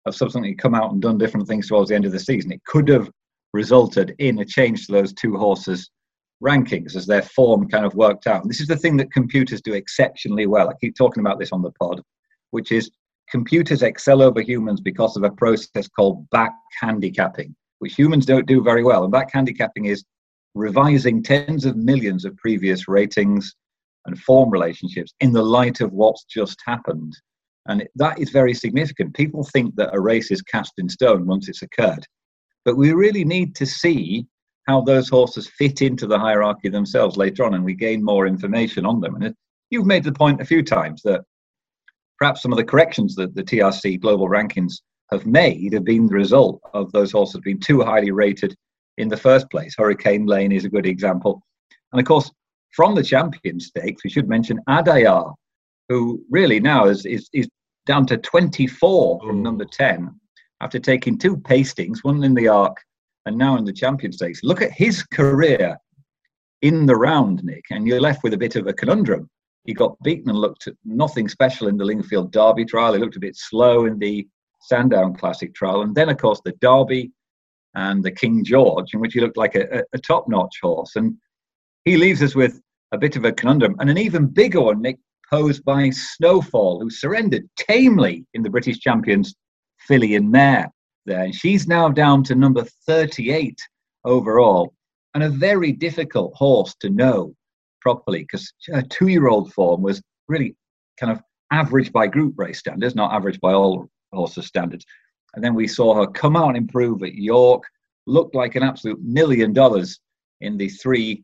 [0.04, 2.64] have subsequently come out and done different things towards the end of the season, it
[2.64, 3.10] could have
[3.54, 5.90] resulted in a change to those two horses'
[6.42, 8.42] rankings as their form kind of worked out.
[8.42, 10.68] And this is the thing that computers do exceptionally well.
[10.68, 12.02] I keep talking about this on the pod,
[12.50, 12.90] which is
[13.30, 18.62] computers excel over humans because of a process called back handicapping, which humans don't do
[18.62, 19.02] very well.
[19.02, 20.04] And back handicapping is
[20.54, 23.54] revising tens of millions of previous ratings
[24.06, 27.14] and form relationships in the light of what's just happened.
[27.66, 29.14] And that is very significant.
[29.14, 32.06] People think that a race is cast in stone once it's occurred.
[32.64, 34.26] But we really need to see
[34.66, 38.86] how those horses fit into the hierarchy themselves later on, and we gain more information
[38.86, 39.16] on them.
[39.16, 39.34] And
[39.70, 41.22] you've made the point a few times that
[42.18, 44.74] perhaps some of the corrections that the TRC global rankings
[45.12, 48.54] have made have been the result of those horses being too highly rated
[48.98, 49.74] in the first place.
[49.76, 51.42] Hurricane Lane is a good example.
[51.92, 52.30] And of course,
[52.70, 55.34] from the champion stakes, we should mention Adayar,
[55.88, 57.48] who really now is, is, is
[57.86, 60.14] down to 24 from number 10
[60.60, 62.76] after taking two pastings, one in the Arc
[63.26, 64.40] and now in the champion stakes.
[64.42, 65.76] Look at his career
[66.62, 69.28] in the round, Nick, and you're left with a bit of a conundrum.
[69.64, 72.92] He got beaten and looked nothing special in the Lingfield Derby trial.
[72.92, 74.26] He looked a bit slow in the
[74.60, 75.82] Sandown Classic trial.
[75.82, 77.10] And then, of course, the Derby
[77.74, 80.96] and the King George, in which he looked like a, a top notch horse.
[80.96, 81.16] And
[81.84, 82.60] he leaves us with
[82.92, 84.98] a bit of a conundrum and an even bigger one, Nick,
[85.30, 89.34] posed by Snowfall, who surrendered tamely in the British Champions
[89.86, 90.68] filly and mare
[91.06, 91.22] there.
[91.22, 93.58] And she's now down to number 38
[94.04, 94.74] overall,
[95.14, 97.34] and a very difficult horse to know
[97.80, 100.54] properly because her two year old form was really
[100.98, 101.20] kind of
[101.50, 104.84] average by group race standards, not average by all horses' standards.
[105.34, 107.62] And then we saw her come out and improve at York,
[108.06, 110.00] looked like an absolute million dollars
[110.40, 111.22] in the three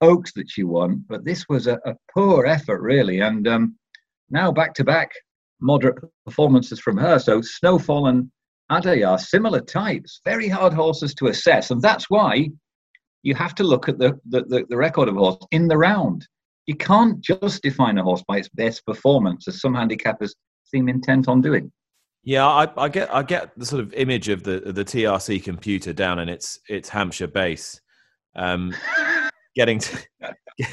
[0.00, 1.04] Oaks that she won.
[1.08, 3.20] But this was a, a poor effort, really.
[3.20, 3.76] And um,
[4.30, 5.12] now back to back
[5.60, 7.18] moderate performances from her.
[7.18, 8.30] So Snowfall and
[8.70, 11.70] Adayar similar types, very hard horses to assess.
[11.70, 12.48] And that's why
[13.22, 15.78] you have to look at the, the, the, the record of a horse in the
[15.78, 16.26] round.
[16.66, 20.32] You can't just define a horse by its best performance, as some handicappers
[20.64, 21.70] seem intent on doing.
[22.24, 25.92] Yeah, I, I, get I get the sort of image of the the TRC computer
[25.92, 27.80] down in its its Hampshire base,
[28.36, 28.74] um,
[29.56, 29.98] getting to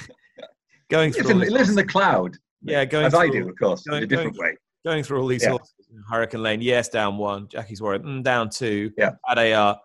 [0.89, 1.41] going through.
[1.41, 2.37] It lives in the cloud.
[2.61, 4.57] Yeah, going as through, I do, of course, going, in a different going, way.
[4.85, 5.51] Going through all these yeah.
[5.51, 5.73] horses.
[6.09, 7.47] Hurricane Lane, yes, down one.
[7.47, 8.91] Jackie's worried, mm, down two.
[8.97, 9.11] Yeah.
[9.27, 9.79] At a,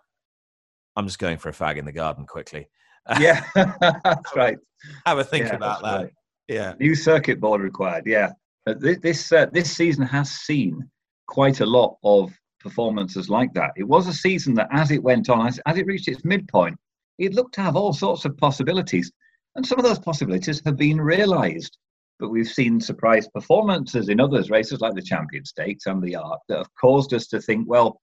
[0.97, 2.69] I'm just going for a fag in the garden quickly.
[3.21, 4.59] yeah, that's right.
[5.07, 6.03] Have a think yeah, about that.
[6.03, 6.13] Right.
[6.49, 6.75] Yeah.
[6.79, 8.05] New circuit board required.
[8.07, 8.33] Yeah.
[8.67, 10.89] This this, uh, this season has seen
[11.27, 13.73] quite a lot of performances like that.
[13.77, 16.77] It was a season that, as it went on, as, as it reached its midpoint,
[17.19, 19.13] it looked to have all sorts of possibilities.
[19.55, 21.79] And some of those possibilities have been realised.
[22.19, 26.41] But we've seen surprise performances in others, races like the Champion Stakes and the Arc,
[26.49, 28.01] that have caused us to think, well,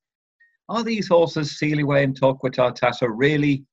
[0.69, 3.63] are these horses, Sealiway and Torquator Tasso, really,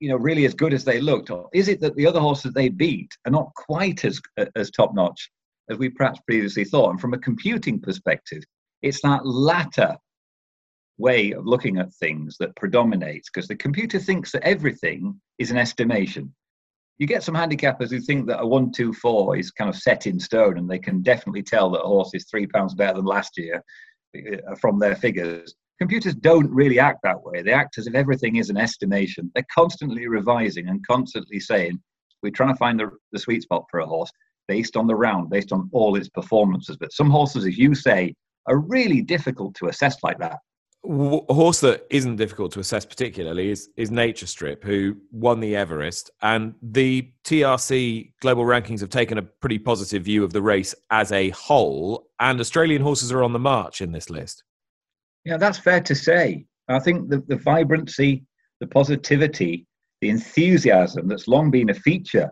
[0.00, 1.30] you know, really as good as they looked?
[1.30, 4.20] Or is it that the other horses they beat are not quite as,
[4.56, 5.30] as top notch
[5.70, 6.90] as we perhaps previously thought?
[6.90, 8.42] And from a computing perspective,
[8.82, 9.96] it's that latter
[10.98, 15.56] way of looking at things that predominates because the computer thinks that everything is an
[15.56, 16.32] estimation.
[16.98, 20.06] You get some handicappers who think that a one, two, four is kind of set
[20.06, 23.04] in stone and they can definitely tell that a horse is three pounds better than
[23.04, 23.62] last year
[24.16, 25.54] uh, from their figures.
[25.80, 27.42] Computers don't really act that way.
[27.42, 29.32] They act as if everything is an estimation.
[29.34, 31.80] They're constantly revising and constantly saying,
[32.22, 34.12] we're trying to find the, the sweet spot for a horse
[34.46, 36.76] based on the round, based on all its performances.
[36.76, 38.14] But some horses, as you say,
[38.46, 40.38] are really difficult to assess like that.
[40.84, 45.54] A horse that isn't difficult to assess particularly is, is Nature Strip, who won the
[45.54, 46.10] Everest.
[46.22, 51.12] And the TRC global rankings have taken a pretty positive view of the race as
[51.12, 52.08] a whole.
[52.18, 54.42] And Australian horses are on the march in this list.
[55.24, 56.46] Yeah, that's fair to say.
[56.68, 58.24] I think the, the vibrancy,
[58.58, 59.66] the positivity,
[60.00, 62.30] the enthusiasm that's long been a feature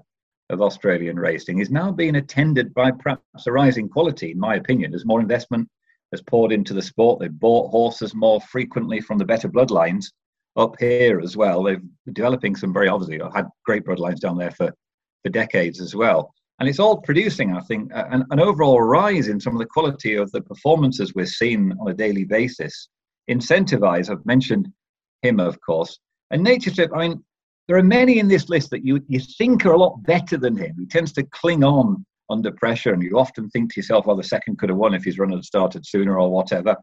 [0.51, 4.93] of Australian racing is now being attended by perhaps a rising quality, in my opinion,
[4.93, 5.69] as more investment
[6.13, 7.21] has poured into the sport.
[7.21, 10.07] They've bought horses more frequently from the better bloodlines
[10.57, 11.63] up here as well.
[11.63, 14.73] They've developing some very obviously had great bloodlines down there for,
[15.23, 16.33] for decades as well.
[16.59, 20.15] And it's all producing, I think, an, an overall rise in some of the quality
[20.17, 22.89] of the performances we're seeing on a daily basis.
[23.31, 24.69] Incentivise, I've mentioned
[25.23, 25.99] him, of course.
[26.31, 27.25] And Nature Strip, I mean,
[27.67, 30.57] there are many in this list that you, you think are a lot better than
[30.57, 30.75] him.
[30.79, 34.23] He tends to cling on under pressure, and you often think to yourself, well, the
[34.23, 36.77] second could have won if his run had started sooner or whatever.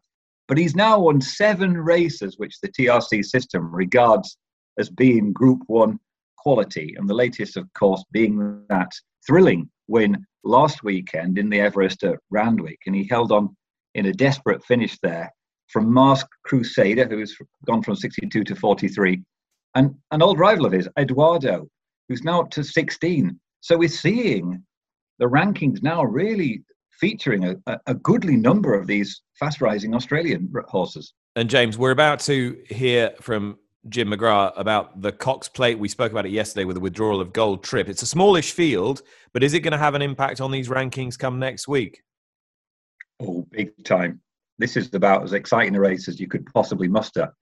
[0.46, 4.36] But he's now won seven races, which the TRC system regards
[4.78, 5.98] as being Group One
[6.36, 8.90] quality, and the latest, of course, being that
[9.26, 13.54] thrilling win last weekend in the Everest at Randwick, and he held on
[13.94, 15.30] in a desperate finish there
[15.68, 19.22] from Masked Crusader, who's gone from 62 to 43,
[19.74, 21.68] and an old rival of his, Eduardo,
[22.08, 23.38] who's now up to 16.
[23.60, 24.62] So we're seeing
[25.18, 26.62] the rankings now really
[27.00, 31.14] featuring a, a goodly number of these fast rising Australian horses.
[31.36, 35.78] And James, we're about to hear from Jim McGrath about the Cox Plate.
[35.78, 37.88] We spoke about it yesterday with the withdrawal of Gold Trip.
[37.88, 39.02] It's a smallish field,
[39.32, 42.02] but is it going to have an impact on these rankings come next week?
[43.20, 44.20] Oh, big time.
[44.58, 47.32] This is about as exciting a race as you could possibly muster.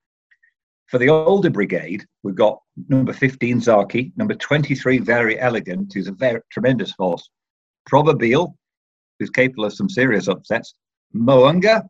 [0.87, 6.12] For the older brigade, we've got number 15, Zaaki, number 23, Verry Elleegant, who's a
[6.12, 7.29] very tremendous horse,
[7.90, 8.55] Probabeel,
[9.18, 10.75] who's capable of some serious upsets,
[11.14, 11.83] Mo'unga,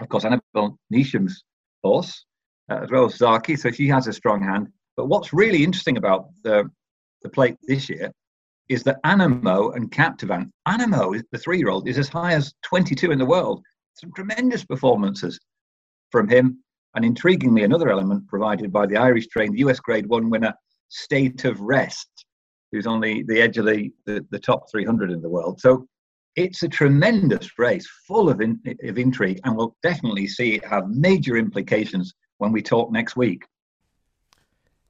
[0.00, 1.44] of course, Annabel Neasham's
[1.82, 2.24] horse,
[2.70, 4.68] uh, as well as Zaaki, so she has a strong hand.
[4.96, 6.68] But what's really interesting about the,
[7.22, 8.10] the plate this year
[8.68, 13.10] is that Anamoe and Captivant, Anamoe, the three year old, is as high as 22
[13.10, 13.62] in the world.
[13.94, 15.38] Some tremendous performances
[16.10, 16.62] from him.
[16.94, 20.52] And intriguingly, another element provided by the Irish trained US Grade 1 winner,
[20.88, 22.08] State of Rest,
[22.72, 25.60] who's on the, the edge of the, the, the top 300 in the world.
[25.60, 25.86] So
[26.34, 30.88] it's a tremendous race, full of, in, of intrigue, and we'll definitely see it have
[30.88, 33.44] major implications when we talk next week.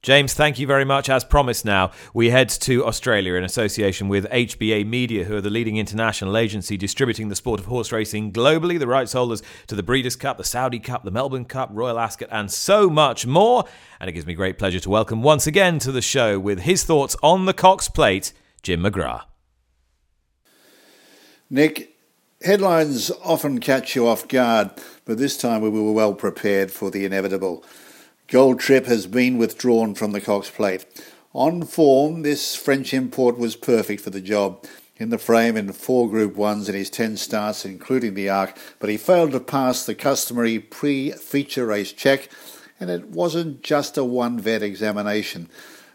[0.03, 1.09] James, thank you very much.
[1.09, 5.49] As promised, now we head to Australia in association with HBA Media, who are the
[5.49, 9.81] leading international agency distributing the sport of horse racing globally, the rights holders to the
[9.81, 13.63] Breeders' Cup, the Saudi Cup, the Melbourne Cup, Royal Ascot, and so much more.
[14.01, 16.83] And it gives me great pleasure to welcome once again to the show with his
[16.83, 19.23] thoughts on the Cox Plate, Jim McGrath.
[21.49, 21.95] Nick,
[22.41, 24.71] headlines often catch you off guard,
[25.05, 27.63] but this time we were well prepared for the inevitable.
[28.33, 30.87] Gold Trip has been withdrawn from the Cox Plate.
[31.33, 34.65] On form, this French import was perfect for the job.
[34.97, 38.89] In the frame in four Group 1s in his 10 starts, including the Arc, but
[38.89, 42.27] he failed to pass the customary pre feature race check,
[42.79, 45.47] and it wasn't just a one vet examination.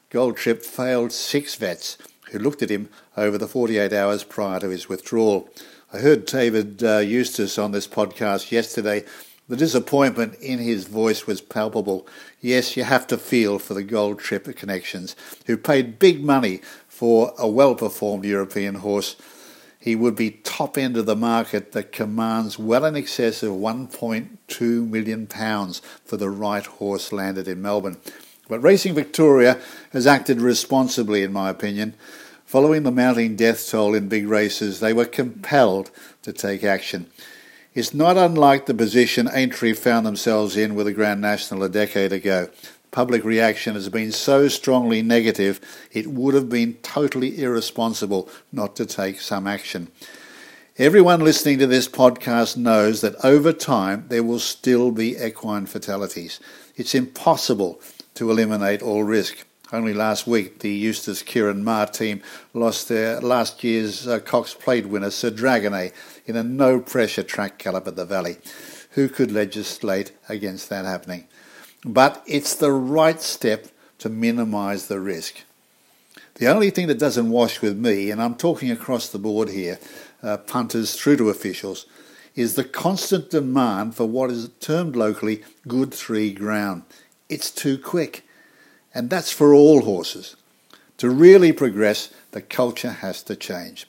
[0.08, 1.98] Gold Trip failed six vets
[2.30, 5.48] who looked at him over the 48 hours prior to his withdrawal.
[5.92, 9.04] I heard David uh, Eustace on this podcast yesterday.
[9.48, 12.06] The disappointment in his voice was palpable.
[12.40, 17.34] Yes, you have to feel for the Gold Trip connections, who paid big money for
[17.36, 19.16] a well performed European horse.
[19.80, 24.88] He would be top end of the market that commands well in excess of £1.2
[24.88, 25.26] million
[26.04, 27.96] for the right horse landed in Melbourne.
[28.48, 29.60] But Racing Victoria
[29.92, 31.94] has acted responsibly, in my opinion.
[32.44, 35.90] Following the mounting death toll in big races, they were compelled
[36.22, 37.10] to take action.
[37.74, 42.12] It's not unlike the position Aintree found themselves in with the Grand National a decade
[42.12, 42.48] ago.
[42.90, 45.60] Public reaction has been so strongly negative,
[45.92, 49.88] it would have been totally irresponsible not to take some action.
[50.78, 56.40] Everyone listening to this podcast knows that over time there will still be equine fatalities.
[56.76, 57.80] It's impossible
[58.14, 59.44] to eliminate all risk.
[59.70, 62.22] Only last week, the Eustace Ciaran Maher team
[62.54, 65.92] lost their last year's uh, Cox Plate winner, Sir Dragonet,
[66.24, 68.38] in a no pressure track gallop at the Valley.
[68.92, 71.28] Who could legislate against that happening?
[71.84, 73.66] But it's the right step
[73.98, 75.42] to minimise the risk.
[76.36, 79.78] The only thing that doesn't wash with me, and I'm talking across the board here,
[80.22, 81.84] uh, punters through to officials,
[82.34, 86.84] is the constant demand for what is termed locally good three ground.
[87.28, 88.24] It's too quick.
[88.94, 90.36] And that's for all horses.
[90.98, 93.86] To really progress, the culture has to change.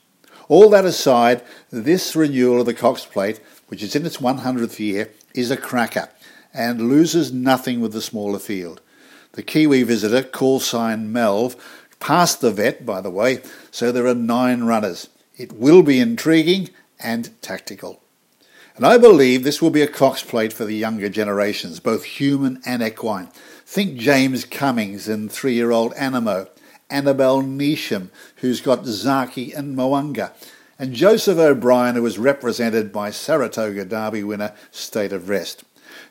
[0.47, 5.11] All that aside, this renewal of the Cox Plate, which is in its 100th year,
[5.33, 6.09] is a cracker
[6.53, 8.81] and loses nothing with the smaller field.
[9.33, 11.55] The Kiwi visitor, Callsign Mav,
[11.99, 15.09] passed the vet, by the way, so there are nine runners.
[15.37, 18.01] It will be intriguing and tactical.
[18.75, 22.61] And I believe this will be a Cox Plate for the younger generations, both human
[22.65, 23.29] and equine.
[23.71, 26.49] Think James Cummings and three year old Anamoe,
[26.89, 30.31] Annabel Neasham, who's got Zaaki and Mo'unga,
[30.79, 35.65] and Joseph O'Brien, who was represented by Saratoga Derby winner State of Rest.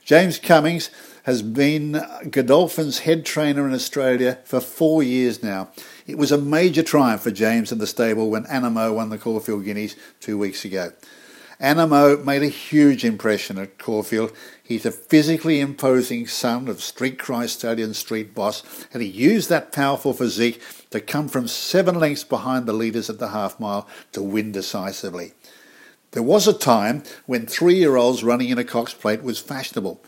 [0.05, 0.91] James Cummings
[1.25, 5.71] has been Godolphin's head trainer in Australia for four years now.
[6.07, 9.65] It was a major triumph for James and the stable when Animo won the Caulfield
[9.65, 10.93] Guineas two weeks ago.
[11.61, 14.33] Anamoe made a huge impression at Caulfield.
[14.63, 19.73] He's a physically imposing son of Street Cry Stallion Street Boss, and he used that
[19.73, 24.23] powerful physique to come from seven lengths behind the leaders at the half mile to
[24.23, 25.33] win decisively.
[26.13, 30.01] There was a time when three year olds running in a Cox plate was fashionable,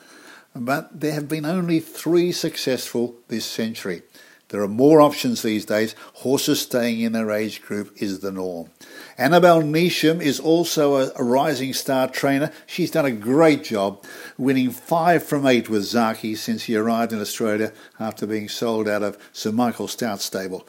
[0.55, 4.03] but there have been only three successful this century.
[4.51, 5.95] There are more options these days.
[6.15, 8.71] Horses staying in their age group is the norm.
[9.21, 12.51] Annabel Neasham is also a, rising star trainer.
[12.67, 14.03] She's done a great job,
[14.39, 19.03] winning five from eight with Zaaki since he arrived in Australia after being sold out
[19.03, 20.67] of Sir Michael Stoute's stable.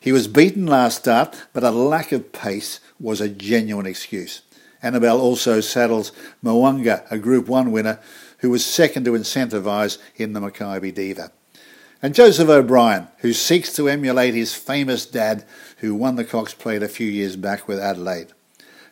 [0.00, 4.42] He was beaten last start, but a lack of pace was a genuine excuse.
[4.82, 6.10] Annabel also saddles
[6.42, 8.00] Mo'unga, a Group 1 winner,
[8.38, 11.30] who was second to Incentivise in the Makybe Diva.
[12.02, 15.44] And Joseph O'Brien, who seeks to emulate his famous dad
[15.78, 18.28] who won the Cox Plate a few years back with Adelaide.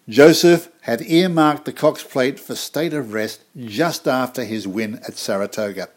[0.09, 5.17] Joseph had earmarked the Cox Plate for State of Rest just after his win at
[5.17, 5.89] Saratoga.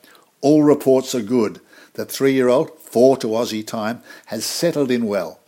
[0.41, 1.61] All reports are good.
[1.93, 5.39] The three year old, four to Aussie time, has settled in well.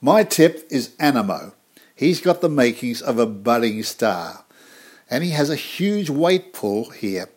[0.00, 1.54] My tip is Anamoe.
[1.94, 4.44] He's got the makings of a budding star.
[5.10, 7.28] And he has a huge weight pull here.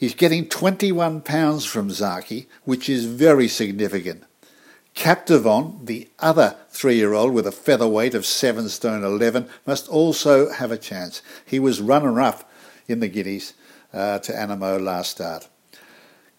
[0.00, 4.24] He's getting 21 pounds from Zaaki, which is very significant.
[4.94, 10.48] Captivant, the other three year old with a featherweight of 7 stone 11, must also
[10.48, 11.20] have a chance.
[11.44, 12.50] He was runner up
[12.88, 13.52] in the Guineas
[13.92, 15.50] uh, to Anamoe last start.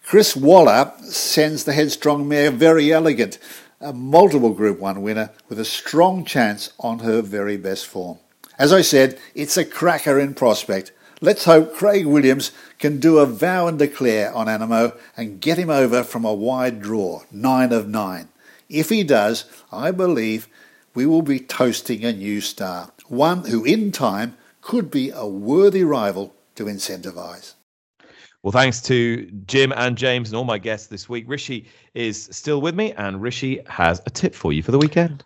[0.03, 3.37] Chris Waller sends the headstrong mare Verry Elleegant,
[3.79, 8.17] a multiple Group 1 winner with a strong chance on her very best form.
[8.57, 10.91] As I said, it's a cracker in prospect.
[11.23, 15.69] Let's hope Craig Williams can do a vow and declare on Anamoe and get him
[15.69, 18.29] over from a wide draw, nine of nine.
[18.69, 20.47] If he does, I believe
[20.95, 25.83] we will be toasting a new star, one who in time could be a worthy
[25.83, 27.53] rival to Incentivise.
[28.41, 31.25] Well, thanks to Jim and James and all my guests this week.
[31.27, 35.23] Rishi is still with me, and Rishi has a tip for you for the weekend.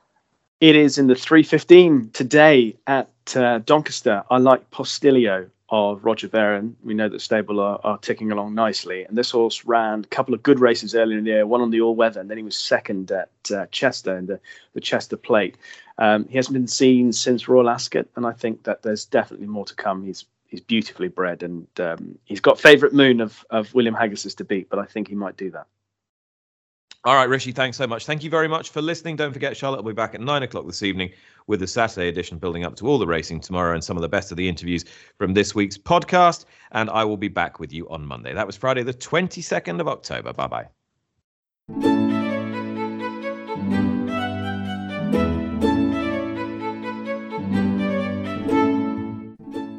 [0.59, 4.23] It is in the 315 today at uh, Doncaster.
[4.29, 6.75] I like Postileo of Roger Varian.
[6.83, 9.03] We know that stable are, are, ticking along nicely.
[9.03, 11.69] And this horse ran a couple of good races earlier in the year, one on
[11.69, 14.39] the all weather, and then he was second at uh, Chester in the,
[14.73, 15.57] the Chester Plate.
[15.97, 19.65] Um, he hasn't been seen since Royal Ascot, and I think that there's definitely more
[19.65, 20.03] to come.
[20.03, 24.45] He's he's beautifully bred, and um, he's got favourite moon of, of William Haggas's to
[24.45, 25.67] beat, but I think he might do that.
[27.05, 28.07] All right, Rishi, thanks so much.
[28.07, 29.15] Thank you very much for listening.
[29.15, 31.11] Don't forget, Charlotte will be back at nine o'clock this evening
[31.45, 34.09] with the Saturday edition building up to all the racing tomorrow and some of the
[34.09, 34.85] best of the interviews
[35.19, 36.45] from this week's podcast.
[36.71, 38.33] And I will be back with you on Monday.
[38.33, 40.33] That was Friday, the 22nd of October.
[40.33, 40.67] Bye bye.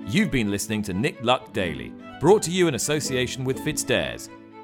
[0.09, 4.29] You've been listening to Nick Luck Daily, brought to you in association with FitzDares,